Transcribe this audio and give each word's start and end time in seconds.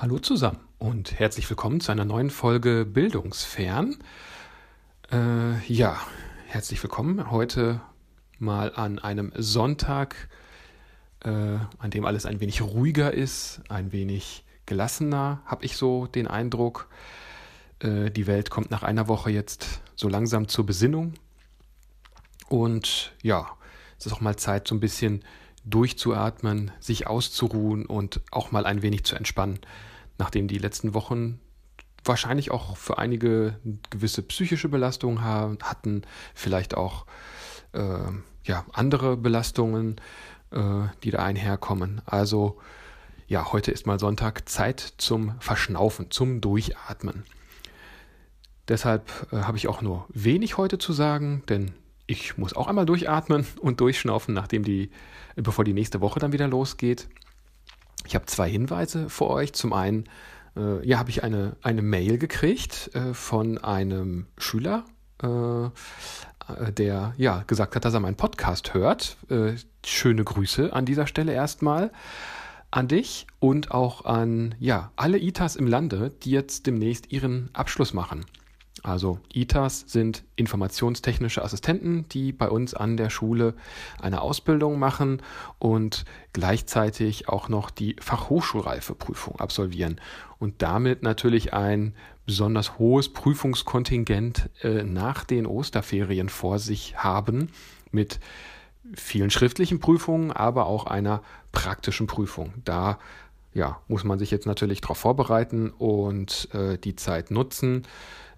Hallo 0.00 0.20
zusammen 0.20 0.60
und 0.78 1.18
herzlich 1.18 1.50
willkommen 1.50 1.80
zu 1.80 1.90
einer 1.90 2.04
neuen 2.04 2.30
Folge 2.30 2.84
Bildungsfern. 2.84 3.96
Äh, 5.10 5.58
ja, 5.66 5.98
herzlich 6.46 6.80
willkommen 6.84 7.32
heute 7.32 7.80
mal 8.38 8.72
an 8.76 9.00
einem 9.00 9.32
Sonntag, 9.34 10.28
äh, 11.24 11.30
an 11.30 11.90
dem 11.90 12.04
alles 12.04 12.26
ein 12.26 12.38
wenig 12.38 12.62
ruhiger 12.62 13.12
ist, 13.12 13.60
ein 13.70 13.90
wenig 13.90 14.44
gelassener, 14.66 15.42
habe 15.44 15.64
ich 15.64 15.76
so 15.76 16.06
den 16.06 16.28
Eindruck. 16.28 16.88
Äh, 17.80 18.12
die 18.12 18.28
Welt 18.28 18.50
kommt 18.50 18.70
nach 18.70 18.84
einer 18.84 19.08
Woche 19.08 19.32
jetzt 19.32 19.80
so 19.96 20.08
langsam 20.08 20.46
zur 20.46 20.64
Besinnung. 20.64 21.14
Und 22.48 23.16
ja, 23.20 23.48
es 23.98 24.06
ist 24.06 24.12
auch 24.12 24.20
mal 24.20 24.36
Zeit, 24.36 24.68
so 24.68 24.76
ein 24.76 24.80
bisschen 24.80 25.24
durchzuatmen, 25.70 26.70
sich 26.80 27.06
auszuruhen 27.06 27.86
und 27.86 28.20
auch 28.30 28.50
mal 28.52 28.66
ein 28.66 28.82
wenig 28.82 29.04
zu 29.04 29.16
entspannen, 29.16 29.60
nachdem 30.18 30.48
die 30.48 30.58
letzten 30.58 30.94
Wochen 30.94 31.40
wahrscheinlich 32.04 32.50
auch 32.50 32.76
für 32.76 32.98
einige 32.98 33.58
gewisse 33.90 34.22
psychische 34.22 34.68
Belastungen 34.68 35.22
hatten, 35.22 36.02
vielleicht 36.34 36.76
auch 36.76 37.06
äh, 37.72 37.98
ja, 38.44 38.64
andere 38.72 39.16
Belastungen, 39.16 39.96
äh, 40.50 40.86
die 41.02 41.10
da 41.10 41.18
einherkommen. 41.18 42.00
Also 42.06 42.58
ja, 43.26 43.52
heute 43.52 43.70
ist 43.70 43.86
mal 43.86 43.98
Sonntag, 43.98 44.48
Zeit 44.48 44.94
zum 44.96 45.38
Verschnaufen, 45.40 46.10
zum 46.10 46.40
Durchatmen. 46.40 47.24
Deshalb 48.68 49.10
äh, 49.32 49.42
habe 49.42 49.58
ich 49.58 49.68
auch 49.68 49.82
nur 49.82 50.06
wenig 50.08 50.56
heute 50.56 50.78
zu 50.78 50.92
sagen, 50.92 51.42
denn 51.48 51.72
ich 52.08 52.38
muss 52.38 52.56
auch 52.56 52.66
einmal 52.66 52.86
durchatmen 52.86 53.46
und 53.60 53.80
durchschnaufen, 53.80 54.34
nachdem 54.34 54.64
die, 54.64 54.90
bevor 55.36 55.64
die 55.64 55.74
nächste 55.74 56.00
Woche 56.00 56.18
dann 56.18 56.32
wieder 56.32 56.48
losgeht. 56.48 57.06
Ich 58.06 58.14
habe 58.14 58.24
zwei 58.26 58.50
Hinweise 58.50 59.10
für 59.10 59.28
euch. 59.28 59.52
Zum 59.52 59.74
einen, 59.74 60.04
äh, 60.56 60.84
ja, 60.88 60.98
habe 60.98 61.10
ich 61.10 61.22
eine, 61.22 61.56
eine 61.62 61.82
Mail 61.82 62.18
gekriegt 62.18 62.90
äh, 62.94 63.12
von 63.12 63.58
einem 63.58 64.26
Schüler, 64.38 64.86
äh, 65.22 65.68
der 66.72 67.12
ja 67.18 67.44
gesagt 67.46 67.76
hat, 67.76 67.84
dass 67.84 67.92
er 67.92 68.00
meinen 68.00 68.16
Podcast 68.16 68.72
hört. 68.72 69.18
Äh, 69.28 69.56
schöne 69.84 70.24
Grüße 70.24 70.72
an 70.72 70.86
dieser 70.86 71.06
Stelle 71.06 71.32
erstmal 71.32 71.92
an 72.70 72.88
dich 72.88 73.26
und 73.38 73.70
auch 73.70 74.06
an 74.06 74.54
ja 74.58 74.92
alle 74.96 75.18
ITAs 75.18 75.56
im 75.56 75.66
Lande, 75.66 76.10
die 76.22 76.30
jetzt 76.30 76.66
demnächst 76.66 77.12
ihren 77.12 77.50
Abschluss 77.52 77.92
machen. 77.92 78.24
Also 78.88 79.20
ITAs 79.34 79.84
sind 79.86 80.24
informationstechnische 80.36 81.44
Assistenten, 81.44 82.06
die 82.08 82.32
bei 82.32 82.48
uns 82.48 82.72
an 82.72 82.96
der 82.96 83.10
Schule 83.10 83.54
eine 84.00 84.22
Ausbildung 84.22 84.78
machen 84.78 85.20
und 85.58 86.06
gleichzeitig 86.32 87.28
auch 87.28 87.50
noch 87.50 87.70
die 87.70 87.96
Fachhochschulreifeprüfung 88.00 89.38
absolvieren 89.40 90.00
und 90.38 90.62
damit 90.62 91.02
natürlich 91.02 91.52
ein 91.52 91.94
besonders 92.24 92.78
hohes 92.78 93.12
Prüfungskontingent 93.12 94.48
äh, 94.62 94.84
nach 94.84 95.24
den 95.24 95.46
Osterferien 95.46 96.30
vor 96.30 96.58
sich 96.58 96.96
haben 96.96 97.50
mit 97.90 98.20
vielen 98.94 99.30
schriftlichen 99.30 99.80
Prüfungen, 99.80 100.32
aber 100.32 100.64
auch 100.64 100.86
einer 100.86 101.22
praktischen 101.52 102.06
Prüfung. 102.06 102.54
Da 102.64 102.98
ja, 103.58 103.82
muss 103.88 104.04
man 104.04 104.18
sich 104.18 104.30
jetzt 104.30 104.46
natürlich 104.46 104.80
darauf 104.80 104.98
vorbereiten 104.98 105.70
und 105.70 106.48
äh, 106.54 106.78
die 106.78 106.94
Zeit 106.94 107.30
nutzen. 107.30 107.86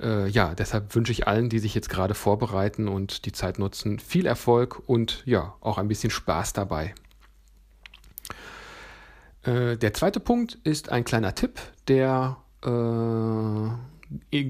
Äh, 0.00 0.28
ja, 0.28 0.54
deshalb 0.54 0.94
wünsche 0.94 1.10
ich 1.10 1.26
allen, 1.26 1.48
die 1.48 1.58
sich 1.58 1.74
jetzt 1.74 1.90
gerade 1.90 2.14
vorbereiten 2.14 2.86
und 2.86 3.26
die 3.26 3.32
Zeit 3.32 3.58
nutzen, 3.58 3.98
viel 3.98 4.26
Erfolg 4.26 4.80
und 4.86 5.22
ja, 5.26 5.54
auch 5.60 5.76
ein 5.76 5.88
bisschen 5.88 6.10
Spaß 6.10 6.52
dabei. 6.52 6.94
Äh, 9.42 9.76
der 9.76 9.92
zweite 9.92 10.20
Punkt 10.20 10.56
ist 10.62 10.90
ein 10.90 11.04
kleiner 11.04 11.34
Tipp, 11.34 11.60
der 11.88 12.36
äh, 12.64 13.97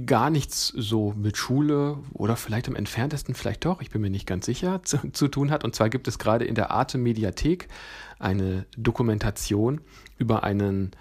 gar 0.06 0.30
nichts 0.30 0.68
so 0.68 1.12
mit 1.16 1.36
Schule 1.36 1.98
oder 2.12 2.36
vielleicht 2.36 2.68
am 2.68 2.76
entferntesten, 2.76 3.34
vielleicht 3.34 3.64
doch, 3.64 3.80
ich 3.80 3.90
bin 3.90 4.00
mir 4.00 4.10
nicht 4.10 4.26
ganz 4.26 4.46
sicher, 4.46 4.82
zu, 4.84 5.10
zu 5.12 5.28
tun 5.28 5.50
hat. 5.50 5.64
Und 5.64 5.74
zwar 5.74 5.90
gibt 5.90 6.06
es 6.08 6.18
gerade 6.18 6.44
in 6.44 6.54
der 6.54 6.70
Arte 6.70 6.98
Mediathek 6.98 7.68
eine 8.18 8.66
Dokumentation 8.76 9.80
über 10.16 10.44
einen 10.44 10.92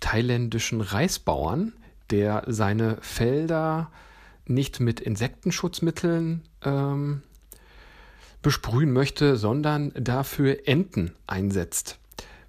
thailändischen 0.00 0.80
Reisbauern, 0.80 1.72
der 2.10 2.44
seine 2.46 2.98
Felder 3.00 3.90
nicht 4.46 4.80
mit 4.80 5.00
Insektenschutzmitteln 5.00 6.42
ähm, 6.62 7.22
besprühen 8.42 8.92
möchte, 8.92 9.36
sondern 9.36 9.92
dafür 9.94 10.66
Enten 10.66 11.12
einsetzt. 11.26 11.98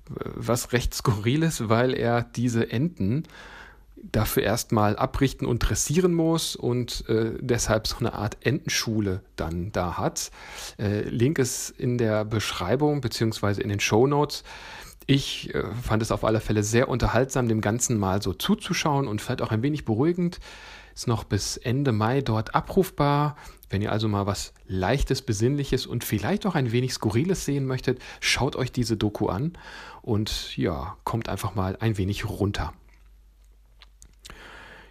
Was 0.07 0.73
recht 0.73 0.93
skurril 0.93 1.43
ist, 1.43 1.69
weil 1.69 1.93
er 1.93 2.23
diese 2.23 2.71
Enten 2.71 3.23
dafür 4.03 4.43
erstmal 4.43 4.95
abrichten 4.95 5.45
und 5.45 5.59
dressieren 5.59 6.13
muss 6.13 6.55
und 6.55 7.07
äh, 7.09 7.33
deshalb 7.39 7.87
so 7.87 7.97
eine 7.99 8.13
Art 8.13 8.37
Entenschule 8.41 9.21
dann 9.35 9.71
da 9.71 9.97
hat. 9.97 10.31
Äh, 10.77 11.01
Link 11.09 11.39
ist 11.39 11.69
in 11.71 11.97
der 11.97 12.25
Beschreibung 12.25 13.01
beziehungsweise 13.01 13.61
in 13.61 13.69
den 13.69 13.79
Show 13.79 14.07
Notes. 14.07 14.43
Ich 15.05 15.53
äh, 15.55 15.63
fand 15.81 16.03
es 16.03 16.11
auf 16.11 16.23
alle 16.23 16.39
Fälle 16.39 16.63
sehr 16.63 16.87
unterhaltsam, 16.87 17.47
dem 17.47 17.61
Ganzen 17.61 17.97
mal 17.97 18.21
so 18.21 18.33
zuzuschauen 18.33 19.07
und 19.07 19.21
vielleicht 19.21 19.41
auch 19.41 19.51
ein 19.51 19.63
wenig 19.63 19.85
beruhigend. 19.85 20.39
Ist 20.93 21.07
noch 21.07 21.23
bis 21.23 21.57
Ende 21.57 21.91
Mai 21.91 22.21
dort 22.21 22.55
abrufbar. 22.55 23.35
Wenn 23.69 23.81
ihr 23.81 23.91
also 23.91 24.07
mal 24.07 24.25
was 24.25 24.53
Leichtes, 24.67 25.21
Besinnliches 25.21 25.85
und 25.85 26.03
vielleicht 26.03 26.45
auch 26.45 26.55
ein 26.55 26.71
wenig 26.71 26.93
Skurriles 26.93 27.45
sehen 27.45 27.65
möchtet, 27.65 27.99
schaut 28.19 28.55
euch 28.55 28.71
diese 28.71 28.97
Doku 28.97 29.27
an 29.27 29.53
und 30.01 30.57
ja, 30.57 30.97
kommt 31.03 31.29
einfach 31.29 31.55
mal 31.55 31.77
ein 31.79 31.97
wenig 31.97 32.27
runter. 32.27 32.73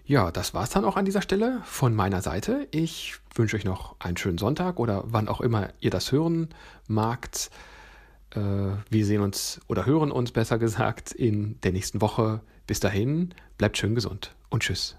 Ja, 0.09 0.33
das 0.33 0.55
war's 0.55 0.71
dann 0.71 0.87
auch 0.87 0.97
an 0.97 1.05
dieser 1.05 1.21
Stelle 1.21 1.61
von 1.65 1.95
meiner 1.95 2.23
Seite. 2.23 2.67
Ich 2.71 3.17
wünsche 3.35 3.57
euch 3.57 3.67
noch 3.67 3.95
einen 4.01 4.17
schönen 4.17 4.39
Sonntag 4.39 4.81
oder 4.81 5.05
wann 5.05 5.29
auch 5.29 5.43
immer 5.43 5.69
ihr 5.81 5.91
das 5.91 6.13
hören 6.13 6.49
magt. 6.87 7.51
Äh, 8.31 8.41
wir 8.89 9.05
sehen 9.05 9.21
uns 9.21 9.61
oder 9.69 9.85
hören 9.85 10.11
uns 10.11 10.33
besser 10.33 10.59
gesagt 10.59 11.13
in 11.13 11.61
der 11.61 11.73
nächsten 11.73 12.01
Woche. 12.01 12.41
Bis 12.67 12.81
dahin, 12.81 13.35
bleibt 13.59 13.77
schön 13.77 13.95
gesund 13.95 14.35
und 14.49 14.63
tschüss. 14.63 14.97